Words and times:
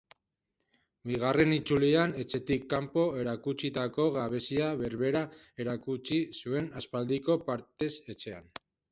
Bigarren 1.07 1.51
itzulian 1.55 2.13
etxetik 2.21 2.63
kanpo 2.71 3.03
erakutsitako 3.23 4.05
gabezia 4.15 4.69
berbera 4.79 5.21
erakutsi 5.65 6.17
zuen 6.39 6.71
aspaldiko 6.81 7.37
partez 7.51 7.91
etxean. 8.15 8.49